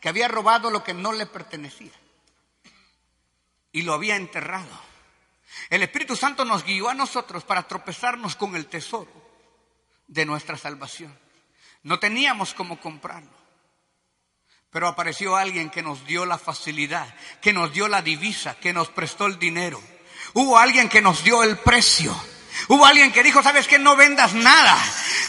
que 0.00 0.08
había 0.08 0.26
robado 0.26 0.70
lo 0.70 0.82
que 0.82 0.94
no 0.94 1.12
le 1.12 1.26
pertenecía 1.26 1.92
y 3.72 3.82
lo 3.82 3.92
había 3.92 4.16
enterrado. 4.16 4.70
El 5.68 5.82
Espíritu 5.82 6.16
Santo 6.16 6.46
nos 6.46 6.64
guió 6.64 6.88
a 6.88 6.94
nosotros 6.94 7.44
para 7.44 7.68
tropezarnos 7.68 8.36
con 8.36 8.56
el 8.56 8.64
tesoro 8.64 9.12
de 10.06 10.24
nuestra 10.24 10.56
salvación. 10.56 11.14
No 11.82 11.98
teníamos 11.98 12.54
cómo 12.54 12.80
comprarlo. 12.80 13.36
Pero 14.70 14.88
apareció 14.88 15.36
alguien 15.36 15.68
que 15.68 15.82
nos 15.82 16.06
dio 16.06 16.24
la 16.24 16.38
facilidad, 16.38 17.14
que 17.42 17.52
nos 17.52 17.70
dio 17.74 17.86
la 17.86 18.00
divisa, 18.00 18.58
que 18.58 18.72
nos 18.72 18.88
prestó 18.88 19.26
el 19.26 19.38
dinero. 19.38 19.78
Hubo 20.32 20.56
alguien 20.56 20.88
que 20.88 21.02
nos 21.02 21.22
dio 21.22 21.42
el 21.42 21.58
precio. 21.58 22.18
Hubo 22.68 22.86
alguien 22.86 23.12
que 23.12 23.22
dijo, 23.22 23.42
sabes 23.42 23.68
que 23.68 23.78
no 23.78 23.94
vendas 23.94 24.32
nada, 24.32 24.76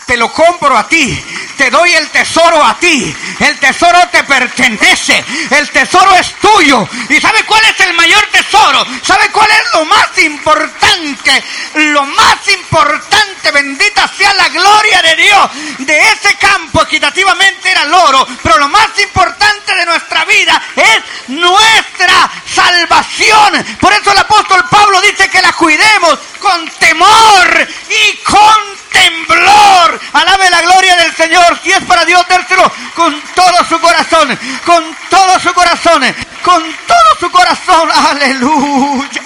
te 0.09 0.17
lo 0.17 0.33
compro 0.33 0.75
a 0.75 0.87
ti, 0.87 1.23
te 1.55 1.69
doy 1.69 1.93
el 1.93 2.09
tesoro 2.09 2.65
a 2.65 2.75
ti, 2.79 3.15
el 3.41 3.59
tesoro 3.59 3.99
te 4.11 4.23
pertenece, 4.23 5.23
el 5.51 5.69
tesoro 5.69 6.15
es 6.15 6.33
tuyo. 6.41 6.89
¿Y 7.09 7.21
sabe 7.21 7.43
cuál 7.43 7.63
es 7.65 7.79
el 7.81 7.93
mayor 7.93 8.25
tesoro? 8.31 8.87
¿Sabe 9.03 9.29
cuál 9.29 9.51
es 9.51 9.63
lo 9.71 9.85
más 9.85 10.17
importante? 10.17 11.43
Lo 11.75 12.03
más 12.05 12.37
importante, 12.47 13.51
bendita 13.51 14.09
sea 14.17 14.33
la 14.33 14.49
gloria 14.49 14.99
de 15.03 15.15
Dios, 15.15 15.49
de 15.77 15.99
ese 15.99 16.35
campo 16.37 16.81
equitativamente 16.81 17.69
era 17.69 17.83
el 17.83 17.93
oro, 17.93 18.27
pero 18.41 18.57
lo 18.57 18.67
más 18.67 18.89
importante 18.97 19.75
de 19.75 19.85
nuestra 19.85 20.25
vida 20.25 20.59
es 20.75 21.03
nuestra 21.27 22.31
salvación. 22.51 23.63
Por 23.79 23.93
eso 23.93 24.11
el 24.11 24.17
apóstol 24.17 24.65
Pablo 24.71 25.01
dice 25.01 25.29
que 25.29 25.43
la 25.43 25.53
cuidemos 25.53 26.17
con 26.39 26.67
temor 26.79 27.67
y 27.89 28.17
con 28.23 28.79
temblor. 28.91 29.99
Alabe 30.13 30.49
la 30.49 30.61
gloria 30.61 30.95
del 30.97 31.15
Señor. 31.15 31.59
Si 31.63 31.71
es 31.71 31.83
para 31.85 32.05
Dios, 32.05 32.25
dérselo 32.27 32.71
con 32.95 33.19
todo 33.35 33.63
su 33.67 33.79
corazón, 33.79 34.27
con 34.65 34.83
todo 35.09 35.39
su 35.39 35.53
corazón, 35.53 36.03
con 36.43 36.63
todo 36.63 37.15
su 37.19 37.31
corazón. 37.31 37.89
Aleluya. 37.91 39.23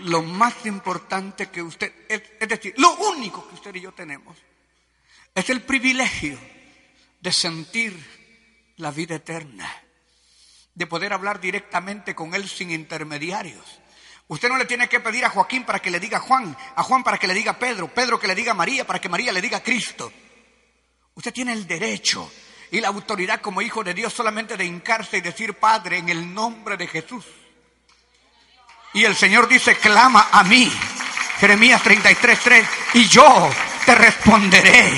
Lo 0.00 0.22
más 0.22 0.64
importante 0.66 1.48
que 1.48 1.62
usted, 1.62 1.92
es 2.08 2.48
decir, 2.48 2.74
lo 2.76 2.94
único 2.94 3.46
que 3.48 3.54
usted 3.54 3.74
y 3.74 3.80
yo 3.80 3.92
tenemos, 3.92 4.36
es 5.34 5.50
el 5.50 5.62
privilegio 5.62 6.38
de 7.20 7.32
sentir 7.32 8.74
la 8.76 8.92
vida 8.92 9.16
eterna, 9.16 9.68
de 10.74 10.86
poder 10.86 11.12
hablar 11.12 11.40
directamente 11.40 12.14
con 12.14 12.34
Él 12.34 12.48
sin 12.48 12.70
intermediarios 12.70 13.80
Usted 14.28 14.48
no 14.50 14.58
le 14.58 14.66
tiene 14.66 14.88
que 14.88 15.00
pedir 15.00 15.24
a 15.24 15.30
Joaquín 15.30 15.64
para 15.64 15.80
que 15.80 15.90
le 15.90 15.98
diga 15.98 16.20
Juan, 16.20 16.54
a 16.76 16.82
Juan 16.82 17.02
para 17.02 17.16
que 17.16 17.26
le 17.26 17.34
diga 17.34 17.58
Pedro, 17.58 17.88
Pedro 17.88 18.20
que 18.20 18.28
le 18.28 18.34
diga 18.34 18.52
María, 18.52 18.86
para 18.86 19.00
que 19.00 19.08
María 19.08 19.32
le 19.32 19.40
diga 19.40 19.62
Cristo. 19.62 20.12
Usted 21.14 21.32
tiene 21.32 21.54
el 21.54 21.66
derecho 21.66 22.30
y 22.70 22.80
la 22.80 22.88
autoridad 22.88 23.40
como 23.40 23.62
hijo 23.62 23.82
de 23.82 23.94
Dios 23.94 24.12
solamente 24.12 24.56
de 24.56 24.66
hincarse 24.66 25.16
y 25.16 25.22
decir 25.22 25.54
Padre 25.54 25.98
en 25.98 26.10
el 26.10 26.32
nombre 26.34 26.76
de 26.76 26.86
Jesús. 26.86 27.24
Y 28.92 29.04
el 29.04 29.16
Señor 29.16 29.48
dice, 29.48 29.76
clama 29.76 30.28
a 30.30 30.44
mí. 30.44 30.70
Jeremías 31.38 31.82
33:3, 31.82 32.66
y 32.94 33.08
yo 33.08 33.50
te 33.86 33.94
responderé 33.94 34.92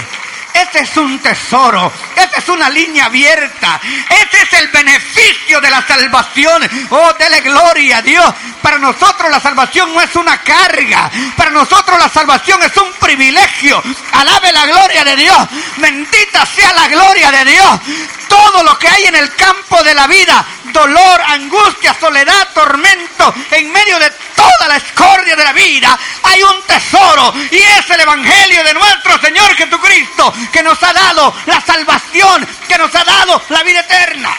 este 0.54 0.80
es 0.80 0.96
un 0.96 1.18
tesoro, 1.20 1.92
esta 2.14 2.38
es 2.38 2.48
una 2.48 2.68
línea 2.68 3.06
abierta, 3.06 3.80
este 4.08 4.42
es 4.42 4.52
el 4.54 4.68
beneficio 4.68 5.60
de 5.60 5.70
la 5.70 5.86
salvación. 5.86 6.68
Oh, 6.90 7.12
dele 7.14 7.40
gloria 7.40 7.98
a 7.98 8.02
Dios. 8.02 8.34
Para 8.62 8.78
nosotros 8.78 9.30
la 9.30 9.40
salvación 9.40 9.92
no 9.94 10.00
es 10.00 10.14
una 10.16 10.38
carga, 10.42 11.10
para 11.36 11.50
nosotros 11.50 11.98
la 11.98 12.08
salvación 12.08 12.62
es 12.62 12.76
un 12.76 12.92
privilegio. 12.94 13.82
Alabe 14.12 14.52
la 14.52 14.66
gloria 14.66 15.04
de 15.04 15.16
Dios, 15.16 15.38
bendita 15.76 16.44
sea 16.46 16.72
la 16.74 16.88
gloria 16.88 17.30
de 17.30 17.44
Dios. 17.44 17.80
Todo 18.28 18.62
lo 18.62 18.78
que 18.78 18.88
hay 18.88 19.04
en 19.04 19.16
el 19.16 19.34
campo 19.34 19.82
de 19.82 19.94
la 19.94 20.06
vida, 20.06 20.44
dolor, 20.72 21.20
angustia, 21.26 21.96
soledad, 21.98 22.48
tormento, 22.54 23.34
en 23.50 23.72
medio 23.72 23.98
de 23.98 24.10
toda 24.36 24.59
la 24.70 24.76
escordia 24.76 25.34
de 25.34 25.42
la 25.42 25.52
vida, 25.52 25.98
hay 26.22 26.40
un 26.44 26.62
tesoro 26.62 27.34
y 27.50 27.56
es 27.56 27.90
el 27.90 28.00
Evangelio 28.00 28.62
de 28.62 28.72
nuestro 28.72 29.18
Señor 29.18 29.52
Jesucristo 29.56 30.32
que 30.52 30.62
nos 30.62 30.80
ha 30.84 30.92
dado 30.92 31.34
la 31.46 31.60
salvación, 31.60 32.46
que 32.68 32.78
nos 32.78 32.94
ha 32.94 33.02
dado 33.02 33.42
la 33.48 33.64
vida 33.64 33.80
eterna. 33.80 34.32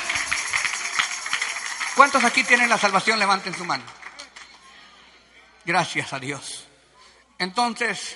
¿Cuántos 1.95 2.23
aquí 2.23 2.45
tienen 2.45 2.69
la 2.69 2.77
salvación? 2.77 3.19
Levanten 3.19 3.53
su 3.53 3.65
mano. 3.65 3.83
Gracias 5.65 6.13
a 6.13 6.19
Dios. 6.19 6.65
Entonces, 7.38 8.15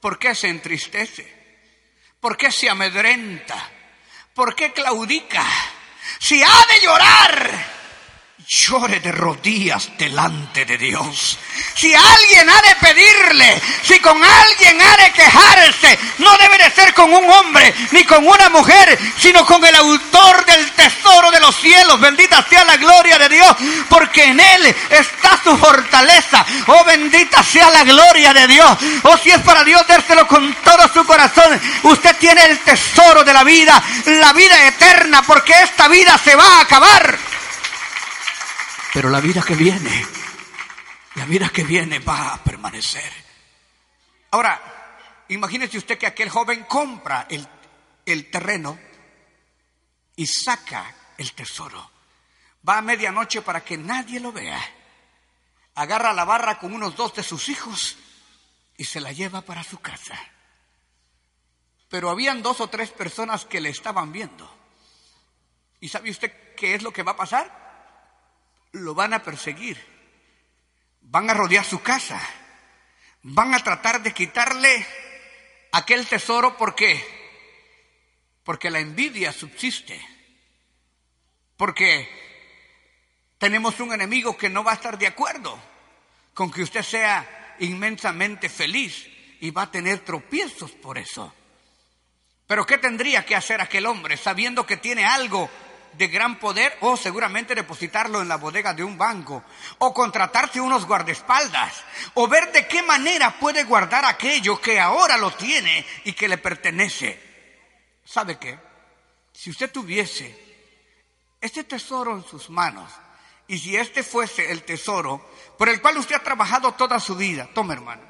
¿por 0.00 0.18
qué 0.18 0.34
se 0.34 0.48
entristece? 0.48 1.30
¿Por 2.20 2.38
qué 2.38 2.50
se 2.50 2.70
amedrenta? 2.70 3.68
¿Por 4.32 4.54
qué 4.54 4.72
claudica? 4.72 5.44
Si 6.18 6.42
ha 6.42 6.66
de 6.70 6.80
llorar, 6.82 7.66
llore 8.46 9.00
de 9.00 9.10
rodillas 9.12 9.90
delante 9.96 10.64
de 10.64 10.76
Dios. 10.76 11.38
Si 11.76 11.94
alguien 11.94 12.48
ha 12.48 12.62
de 12.62 12.74
pedirle, 12.76 13.62
si 13.82 13.98
con 14.00 14.22
alguien 14.22 14.80
ha 14.80 14.96
de 14.96 15.12
quejarse, 15.12 15.98
no 16.18 16.36
debe 16.36 16.58
de 16.58 16.70
ser 16.70 16.92
con 16.94 17.12
un 17.12 17.30
hombre 17.30 17.74
ni 17.92 18.04
con 18.04 18.26
una 18.26 18.48
mujer, 18.50 18.98
sino 19.18 19.46
con 19.46 19.64
el 19.64 19.74
autor 19.74 20.44
del 20.44 20.70
tesoro 20.72 21.30
de 21.30 21.40
los 21.40 21.56
cielos. 21.56 22.00
Bendita 22.00 22.44
sea 22.48 22.64
la 22.64 22.76
gloria 22.76 23.18
de 23.18 23.28
Dios, 23.28 23.56
porque 23.88 24.24
en 24.24 24.38
él 24.38 24.76
está 24.90 25.40
su 25.42 25.56
fortaleza. 25.56 26.44
Oh, 26.66 26.84
bendita 26.84 27.42
sea 27.42 27.70
la 27.70 27.84
gloria 27.84 28.34
de 28.34 28.46
Dios. 28.46 28.78
Oh, 29.04 29.16
si 29.16 29.30
es 29.30 29.40
para 29.40 29.64
Dios, 29.64 29.86
dérselo 29.86 30.26
con 30.28 30.52
todo 30.62 30.88
su 30.92 31.04
corazón. 31.06 31.60
Usted 31.84 32.16
tiene 32.16 32.44
el 32.44 32.58
tesoro 32.60 33.24
de 33.24 33.32
la 33.32 33.44
vida, 33.44 33.82
la 34.06 34.32
vida 34.32 34.66
eterna, 34.66 35.22
porque 35.22 35.54
esta 35.62 35.88
vida 35.88 36.18
se 36.22 36.36
va 36.36 36.58
a 36.58 36.60
acabar. 36.62 37.18
Pero 38.94 39.10
la 39.10 39.20
vida 39.20 39.42
que 39.42 39.56
viene, 39.56 40.06
la 41.16 41.24
vida 41.24 41.48
que 41.48 41.64
viene 41.64 41.98
va 41.98 42.34
a 42.34 42.44
permanecer. 42.44 43.12
Ahora, 44.30 45.26
imagínese 45.30 45.78
usted 45.78 45.98
que 45.98 46.06
aquel 46.06 46.30
joven 46.30 46.62
compra 46.62 47.26
el, 47.28 47.44
el 48.06 48.30
terreno 48.30 48.78
y 50.14 50.24
saca 50.28 50.94
el 51.18 51.32
tesoro. 51.32 51.90
Va 52.66 52.78
a 52.78 52.82
medianoche 52.82 53.42
para 53.42 53.64
que 53.64 53.76
nadie 53.76 54.20
lo 54.20 54.30
vea. 54.30 54.62
Agarra 55.74 56.12
la 56.12 56.24
barra 56.24 56.60
con 56.60 56.72
unos 56.72 56.94
dos 56.94 57.14
de 57.14 57.24
sus 57.24 57.48
hijos 57.48 57.96
y 58.76 58.84
se 58.84 59.00
la 59.00 59.10
lleva 59.10 59.40
para 59.40 59.64
su 59.64 59.80
casa. 59.80 60.16
Pero 61.88 62.10
habían 62.10 62.42
dos 62.42 62.60
o 62.60 62.68
tres 62.68 62.90
personas 62.90 63.44
que 63.44 63.60
le 63.60 63.70
estaban 63.70 64.12
viendo. 64.12 64.48
¿Y 65.80 65.88
sabe 65.88 66.12
usted 66.12 66.54
qué 66.54 66.76
es 66.76 66.82
lo 66.84 66.92
que 66.92 67.02
va 67.02 67.12
a 67.12 67.16
pasar? 67.16 67.63
Lo 68.74 68.94
van 68.94 69.14
a 69.14 69.22
perseguir, 69.22 69.78
van 71.00 71.30
a 71.30 71.34
rodear 71.34 71.64
su 71.64 71.80
casa, 71.80 72.20
van 73.22 73.54
a 73.54 73.60
tratar 73.60 74.02
de 74.02 74.12
quitarle 74.12 74.86
aquel 75.72 76.06
tesoro. 76.06 76.56
¿Por 76.56 76.74
qué? 76.74 77.02
Porque 78.42 78.70
la 78.70 78.80
envidia 78.80 79.32
subsiste, 79.32 80.00
porque 81.56 82.08
tenemos 83.38 83.78
un 83.80 83.92
enemigo 83.92 84.36
que 84.36 84.50
no 84.50 84.64
va 84.64 84.72
a 84.72 84.76
estar 84.76 84.98
de 84.98 85.06
acuerdo 85.06 85.58
con 86.34 86.50
que 86.50 86.62
usted 86.62 86.82
sea 86.82 87.56
inmensamente 87.60 88.48
feliz 88.48 89.06
y 89.40 89.50
va 89.50 89.62
a 89.62 89.70
tener 89.70 90.00
tropiezos 90.00 90.72
por 90.72 90.98
eso. 90.98 91.32
Pero 92.46 92.66
¿qué 92.66 92.78
tendría 92.78 93.24
que 93.24 93.36
hacer 93.36 93.60
aquel 93.60 93.86
hombre 93.86 94.16
sabiendo 94.16 94.66
que 94.66 94.76
tiene 94.76 95.04
algo 95.04 95.48
de 95.96 96.08
gran 96.08 96.38
poder 96.38 96.76
o 96.80 96.96
seguramente 96.96 97.54
depositarlo 97.54 98.20
en 98.20 98.28
la 98.28 98.36
bodega 98.36 98.74
de 98.74 98.84
un 98.84 98.98
banco 98.98 99.44
o 99.78 99.94
contratarse 99.94 100.60
unos 100.60 100.86
guardaespaldas 100.86 101.84
o 102.14 102.26
ver 102.28 102.50
de 102.52 102.66
qué 102.66 102.82
manera 102.82 103.38
puede 103.38 103.64
guardar 103.64 104.04
aquello 104.04 104.60
que 104.60 104.80
ahora 104.80 105.16
lo 105.16 105.30
tiene 105.32 105.84
y 106.04 106.12
que 106.12 106.28
le 106.28 106.38
pertenece? 106.38 107.20
¿Sabe 108.04 108.38
qué? 108.38 108.58
Si 109.32 109.50
usted 109.50 109.70
tuviese 109.70 110.36
este 111.40 111.64
tesoro 111.64 112.16
en 112.16 112.24
sus 112.24 112.50
manos 112.50 112.90
y 113.46 113.58
si 113.58 113.76
este 113.76 114.02
fuese 114.02 114.50
el 114.50 114.62
tesoro 114.62 115.30
por 115.58 115.68
el 115.68 115.80
cual 115.80 115.98
usted 115.98 116.16
ha 116.16 116.22
trabajado 116.22 116.72
toda 116.72 116.98
su 117.00 117.16
vida, 117.16 117.48
tome 117.54 117.74
hermano. 117.74 118.02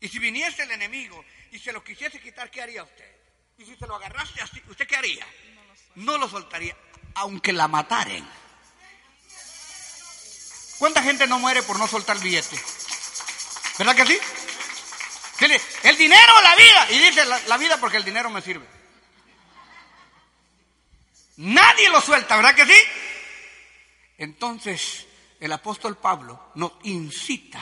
Y 0.00 0.08
si 0.08 0.18
viniese 0.18 0.64
el 0.64 0.70
enemigo 0.72 1.24
y 1.52 1.58
se 1.58 1.72
lo 1.72 1.82
quisiese 1.82 2.20
quitar, 2.20 2.50
¿qué 2.50 2.62
haría 2.62 2.82
usted? 2.82 3.10
Y 3.58 3.64
si 3.64 3.76
se 3.76 3.86
lo 3.86 3.94
agarraste 3.94 4.42
así, 4.42 4.60
¿usted 4.68 4.86
qué 4.86 4.96
haría? 4.96 5.26
No 5.96 6.18
lo 6.18 6.28
soltaría, 6.28 6.76
aunque 7.14 7.52
la 7.52 7.68
mataren. 7.68 8.26
¿Cuánta 10.78 11.02
gente 11.02 11.26
no 11.26 11.38
muere 11.38 11.62
por 11.62 11.78
no 11.78 11.86
soltar 11.86 12.16
el 12.16 12.22
billete? 12.22 12.60
¿Verdad 13.78 13.96
que 13.96 14.06
sí? 14.06 14.18
El 15.82 15.96
dinero 15.96 16.32
o 16.38 16.42
la 16.42 16.56
vida. 16.56 16.86
Y 16.90 16.98
dice 16.98 17.24
la, 17.24 17.56
vida 17.58 17.78
porque 17.78 17.96
el 17.96 18.04
dinero 18.04 18.30
me 18.30 18.40
sirve. 18.40 18.66
Nadie 21.36 21.90
lo 21.90 22.00
suelta, 22.00 22.36
¿verdad 22.36 22.54
que 22.54 22.64
sí? 22.64 22.80
Entonces, 24.18 25.06
el 25.40 25.52
apóstol 25.52 25.96
Pablo 25.96 26.52
nos 26.54 26.72
incita 26.84 27.60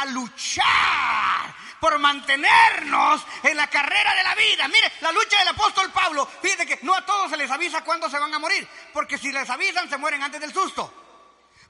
a 0.00 0.06
luchar 0.06 1.54
por 1.80 1.98
mantenernos 1.98 3.22
en 3.42 3.56
la 3.56 3.68
carrera 3.68 4.14
de 4.14 4.22
la 4.22 4.34
vida. 4.34 4.68
Mire, 4.68 4.92
la 5.00 5.12
lucha 5.12 5.38
del 5.38 5.48
apóstol 5.48 5.90
Pablo, 5.92 6.28
fíjate 6.42 6.66
que 6.66 6.78
no 6.82 6.94
a 6.94 7.04
todos 7.04 7.30
se 7.30 7.36
les 7.36 7.50
avisa 7.50 7.84
cuándo 7.84 8.08
se 8.08 8.18
van 8.18 8.32
a 8.32 8.38
morir, 8.38 8.66
porque 8.92 9.18
si 9.18 9.32
les 9.32 9.48
avisan 9.48 9.88
se 9.88 9.96
mueren 9.96 10.22
antes 10.22 10.40
del 10.40 10.52
susto. 10.52 10.92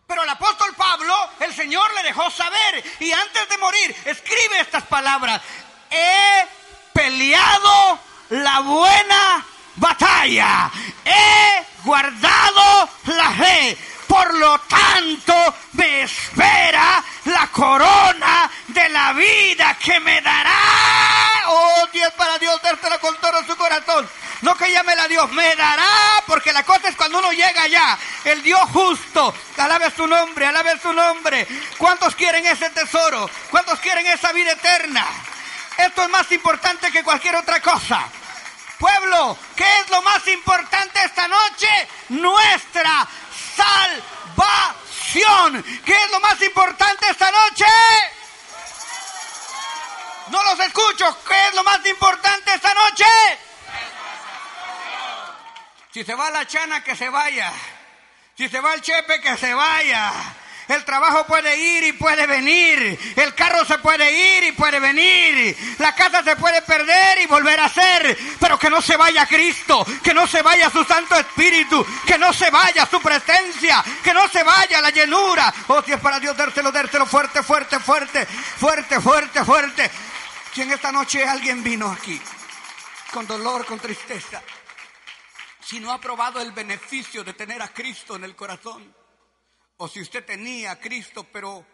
Pero 0.07 0.23
al 0.23 0.29
apóstol 0.29 0.73
Pablo, 0.77 1.15
el 1.41 1.53
Señor 1.55 1.93
le 1.95 2.05
dejó 2.05 2.31
saber 2.31 2.85
y 3.01 3.11
antes 3.11 3.49
de 3.49 3.59
morir 3.59 3.97
escribe 4.05 4.61
estas 4.61 4.85
palabras. 4.85 5.43
He 5.91 6.47
peleado 6.93 7.99
la 8.31 8.61
buena 8.61 9.45
batalla. 9.75 10.71
He 11.05 11.67
guardado 11.83 12.89
la 13.07 13.31
fe 13.33 13.77
por 14.07 14.35
lo 14.35 14.59
tanto, 14.61 15.35
me 15.73 16.03
espera 16.03 17.03
la 17.27 17.49
corona 17.49 18.51
de 18.69 18.89
la 18.89 19.13
vida 19.13 19.77
que 19.83 19.99
me 20.01 20.21
dará. 20.21 20.53
Oh, 21.49 21.87
Dios 21.93 22.13
para 22.15 22.39
Dios, 22.39 22.61
dársela 22.63 22.99
con 22.99 23.17
todo 23.21 23.45
su 23.45 23.57
corazón. 23.57 24.09
No 24.43 24.55
que 24.55 24.71
llame 24.71 24.95
la 24.95 25.09
Dios, 25.09 25.31
me 25.33 25.57
dará, 25.57 25.89
porque 26.27 26.53
la 26.53 26.63
cosa 26.63 26.89
es 26.89 26.97
cuando 26.97 27.19
uno 27.19 27.33
llega 27.33 27.63
allá, 27.63 27.99
el 28.25 28.43
Dios 28.43 28.61
justo, 28.73 29.35
alabe 29.57 29.91
su 29.91 30.07
nombre, 30.07 30.47
alabe 30.47 30.79
su 30.81 30.93
nombre. 30.93 31.47
¿Cuántos 31.79 32.15
quieren 32.15 32.47
ese 32.47 32.69
tesoro? 32.71 33.31
¿Cuántos 33.51 33.81
quieren 33.81 34.07
esa 34.07 34.33
vida 34.33 34.53
eterna? 34.53 35.07
Esto 35.79 36.03
es 36.03 36.09
más 36.11 36.31
importante 36.33 36.91
que 36.91 37.03
cualquier 37.03 37.37
otra 37.37 37.61
cosa. 37.61 38.01
Pueblo, 38.79 39.39
¿qué 39.57 39.65
es 39.83 39.91
lo 39.91 40.03
más 40.03 40.27
importante 40.29 41.01
esta 41.03 41.27
noche? 41.29 41.89
Nuestra 42.11 43.09
salvación. 43.57 44.07
¿Qué 45.85 45.93
es 45.93 46.11
lo 46.11 46.21
más 46.21 46.41
importante 46.43 47.07
esta 47.09 47.31
noche? 47.31 47.65
No 50.29 50.43
los 50.43 50.61
escucho. 50.61 51.17
¿Qué 51.27 51.49
es 51.49 51.55
lo 51.55 51.63
más 51.63 51.85
importante 51.87 52.55
esta 52.55 52.75
noche? 52.75 53.05
Si 55.93 56.05
se 56.05 56.15
va 56.15 56.31
la 56.31 56.47
chana, 56.47 56.83
que 56.83 56.97
se 56.97 57.09
vaya. 57.09 57.53
Si 58.37 58.49
se 58.49 58.61
va 58.61 58.75
el 58.75 58.83
chepe, 58.83 59.21
que 59.21 59.37
se 59.37 59.55
vaya. 59.55 60.13
El 60.69 60.85
trabajo 60.85 61.27
puede 61.27 61.57
ir 61.57 61.85
y 61.85 61.93
puede 61.93 62.27
venir. 62.27 62.99
El 63.17 63.35
carro 63.35 63.65
se 63.65 63.79
puede 63.79 64.37
ir 64.37 64.45
y 64.45 64.53
puede 64.53 64.81
venir. 64.81 65.57
La 65.79 65.95
casa 65.95 66.23
se 66.25 66.37
puede 66.37 66.63
perder 66.63 67.21
y 67.23 67.27
volver 67.27 67.61
a 67.61 67.69
ser. 67.69 68.19
Pero 68.41 68.59
que 68.59 68.69
no 68.69 68.83
se 68.83 68.97
vaya 68.97 69.27
Cristo. 69.27 69.87
Que 70.03 70.13
no 70.13 70.27
se 70.27 70.43
vaya 70.43 70.69
su 70.71 70.85
Santo 70.85 71.15
Espíritu. 71.15 71.87
Que 72.05 72.19
no 72.19 72.33
se 72.33 72.51
vaya 72.51 72.87
su 72.87 73.01
presencia. 73.01 73.85
Que 74.03 74.13
no 74.13 74.29
se 74.29 74.43
vaya 74.43 74.81
la 74.81 74.91
llenura. 74.91 75.53
Oh, 75.69 75.83
si 75.83 75.93
es 75.93 76.01
para 76.01 76.19
Dios, 76.19 76.37
dárselo, 76.37 76.73
dárselo 76.73 77.07
fuerte, 77.07 77.43
fuerte, 77.43 77.79
fuerte. 77.79 78.27
Fuerte, 78.27 79.01
fuerte, 79.01 79.45
fuerte. 79.45 79.91
Si 80.53 80.63
en 80.63 80.73
esta 80.73 80.91
noche 80.91 81.25
alguien 81.25 81.63
vino 81.63 81.91
aquí 81.91 82.21
con 83.13 83.27
dolor, 83.27 83.65
con 83.65 83.79
tristeza. 83.79 84.43
Si 85.61 85.81
no 85.81 85.93
ha 85.93 86.01
probado 86.01 86.41
el 86.41 86.53
beneficio 86.53 87.25
de 87.25 87.35
tener 87.35 87.63
a 87.63 87.69
Cristo 87.69 88.17
en 88.17 88.25
el 88.25 88.37
corazón 88.37 88.95
o 89.79 89.89
si 89.89 90.01
usted 90.01 90.25
tenía 90.25 90.73
a 90.73 90.81
Cristo, 90.81 91.27
pero 91.33 91.65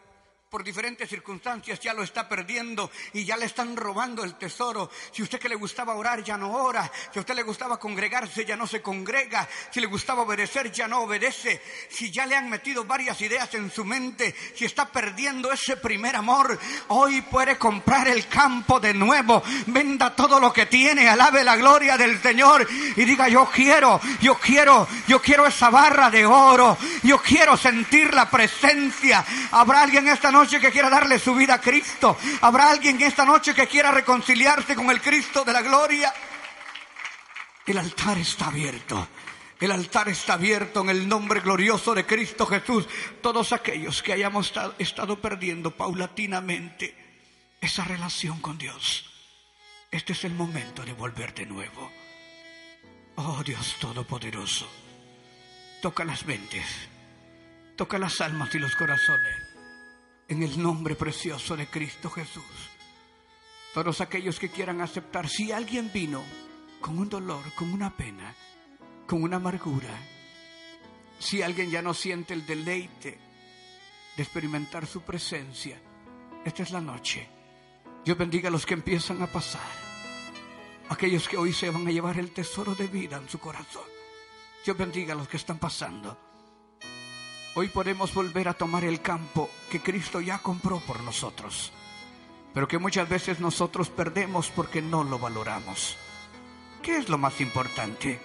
por 0.52 0.62
diferentes 0.62 1.08
circunstancias 1.08 1.80
ya 1.80 1.94
lo 1.94 2.02
está 2.02 2.28
perdiendo 2.28 2.90
y 3.14 3.24
ya 3.24 3.38
le 3.38 3.46
están 3.46 3.74
robando 3.74 4.22
el 4.22 4.34
tesoro. 4.34 4.90
Si 5.10 5.22
usted 5.22 5.38
que 5.38 5.48
le 5.48 5.54
gustaba 5.54 5.94
orar 5.94 6.22
ya 6.22 6.36
no 6.36 6.52
ora, 6.52 6.92
si 7.10 7.18
usted 7.18 7.34
le 7.34 7.42
gustaba 7.42 7.78
congregarse 7.78 8.44
ya 8.44 8.54
no 8.54 8.66
se 8.66 8.82
congrega, 8.82 9.48
si 9.70 9.80
le 9.80 9.86
gustaba 9.86 10.20
obedecer 10.20 10.70
ya 10.70 10.86
no 10.86 11.00
obedece, 11.04 11.62
si 11.88 12.10
ya 12.10 12.26
le 12.26 12.36
han 12.36 12.50
metido 12.50 12.84
varias 12.84 13.18
ideas 13.22 13.54
en 13.54 13.70
su 13.70 13.86
mente, 13.86 14.34
si 14.54 14.66
está 14.66 14.92
perdiendo 14.92 15.50
ese 15.50 15.78
primer 15.78 16.16
amor, 16.16 16.58
hoy 16.88 17.22
puede 17.22 17.56
comprar 17.56 18.08
el 18.08 18.28
campo 18.28 18.78
de 18.78 18.92
nuevo, 18.92 19.42
venda 19.68 20.14
todo 20.14 20.38
lo 20.38 20.52
que 20.52 20.66
tiene, 20.66 21.08
alabe 21.08 21.44
la 21.44 21.56
gloria 21.56 21.96
del 21.96 22.20
Señor 22.20 22.68
y 22.94 23.04
diga 23.06 23.26
yo 23.26 23.46
quiero, 23.46 23.98
yo 24.20 24.34
quiero, 24.34 24.86
yo 25.08 25.22
quiero 25.22 25.46
esa 25.46 25.70
barra 25.70 26.10
de 26.10 26.26
oro, 26.26 26.76
yo 27.04 27.22
quiero 27.22 27.56
sentir 27.56 28.12
la 28.12 28.28
presencia. 28.28 29.24
¿Habrá 29.52 29.80
alguien 29.80 30.08
esta 30.08 30.30
noche? 30.30 30.41
Noche 30.42 30.58
que 30.58 30.72
quiera 30.72 30.90
darle 30.90 31.20
su 31.20 31.36
vida 31.36 31.54
a 31.54 31.60
Cristo. 31.60 32.18
Habrá 32.40 32.70
alguien 32.70 33.00
esta 33.00 33.24
noche 33.24 33.54
que 33.54 33.68
quiera 33.68 33.92
reconciliarse 33.92 34.74
con 34.74 34.90
el 34.90 35.00
Cristo 35.00 35.44
de 35.44 35.52
la 35.52 35.62
gloria. 35.62 36.12
El 37.64 37.78
altar 37.78 38.18
está 38.18 38.48
abierto. 38.48 39.06
El 39.60 39.70
altar 39.70 40.08
está 40.08 40.32
abierto 40.32 40.80
en 40.80 40.90
el 40.90 41.08
nombre 41.08 41.38
glorioso 41.38 41.94
de 41.94 42.04
Cristo 42.04 42.44
Jesús. 42.46 42.88
Todos 43.20 43.52
aquellos 43.52 44.02
que 44.02 44.14
hayamos 44.14 44.52
estado 44.78 45.20
perdiendo 45.20 45.70
paulatinamente 45.70 46.92
esa 47.60 47.84
relación 47.84 48.40
con 48.40 48.58
Dios. 48.58 49.08
Este 49.92 50.12
es 50.12 50.24
el 50.24 50.34
momento 50.34 50.84
de 50.84 50.92
volver 50.92 51.34
de 51.34 51.46
nuevo. 51.46 51.92
Oh 53.14 53.44
Dios 53.44 53.76
Todopoderoso, 53.78 54.68
toca 55.80 56.02
las 56.04 56.26
mentes, 56.26 56.66
toca 57.76 57.96
las 57.96 58.20
almas 58.20 58.52
y 58.56 58.58
los 58.58 58.74
corazones 58.74 59.51
en 60.32 60.42
el 60.42 60.62
nombre 60.62 60.96
precioso 60.96 61.56
de 61.56 61.66
Cristo 61.66 62.08
Jesús. 62.08 62.70
Todos 63.74 64.00
aquellos 64.00 64.38
que 64.38 64.48
quieran 64.48 64.80
aceptar, 64.80 65.28
si 65.28 65.52
alguien 65.52 65.90
vino 65.92 66.22
con 66.80 66.98
un 66.98 67.08
dolor, 67.08 67.42
con 67.54 67.70
una 67.70 67.94
pena, 67.94 68.34
con 69.06 69.22
una 69.22 69.36
amargura, 69.36 69.94
si 71.18 71.42
alguien 71.42 71.70
ya 71.70 71.82
no 71.82 71.92
siente 71.92 72.32
el 72.32 72.46
deleite 72.46 73.18
de 74.16 74.22
experimentar 74.22 74.86
su 74.86 75.02
presencia, 75.02 75.78
esta 76.46 76.62
es 76.62 76.70
la 76.70 76.80
noche. 76.80 77.28
Dios 78.02 78.16
bendiga 78.16 78.48
a 78.48 78.52
los 78.52 78.64
que 78.64 78.74
empiezan 78.74 79.20
a 79.20 79.26
pasar, 79.26 79.60
aquellos 80.88 81.28
que 81.28 81.36
hoy 81.36 81.52
se 81.52 81.68
van 81.68 81.86
a 81.86 81.90
llevar 81.90 82.18
el 82.18 82.32
tesoro 82.32 82.74
de 82.74 82.86
vida 82.86 83.18
en 83.18 83.28
su 83.28 83.38
corazón. 83.38 83.84
Dios 84.64 84.78
bendiga 84.78 85.12
a 85.12 85.16
los 85.16 85.28
que 85.28 85.36
están 85.36 85.58
pasando. 85.58 86.31
Hoy 87.54 87.68
podemos 87.68 88.14
volver 88.14 88.48
a 88.48 88.54
tomar 88.54 88.82
el 88.84 89.02
campo 89.02 89.50
que 89.70 89.80
Cristo 89.80 90.22
ya 90.22 90.38
compró 90.38 90.80
por 90.80 91.02
nosotros, 91.02 91.70
pero 92.54 92.66
que 92.66 92.78
muchas 92.78 93.06
veces 93.10 93.40
nosotros 93.40 93.90
perdemos 93.90 94.50
porque 94.50 94.80
no 94.80 95.04
lo 95.04 95.18
valoramos. 95.18 95.98
¿Qué 96.82 96.96
es 96.96 97.10
lo 97.10 97.18
más 97.18 97.42
importante? 97.42 98.18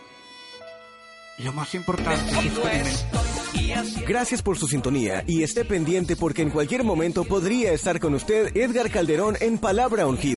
Lo 1.39 1.51
más 1.51 1.75
importante 1.75 2.31
es 2.39 3.05
experimentar. 3.65 4.07
Gracias 4.07 4.41
por 4.41 4.57
su 4.57 4.67
sintonía 4.67 5.25
y 5.27 5.43
esté 5.43 5.65
pendiente 5.65 6.15
porque 6.15 6.41
en 6.41 6.49
cualquier 6.49 6.85
momento 6.85 7.25
podría 7.25 7.73
estar 7.73 7.99
con 7.99 8.13
usted 8.13 8.55
Edgar 8.55 8.89
Calderón 8.89 9.35
en 9.41 9.57
Palabra 9.57 10.07
Ungida. 10.07 10.36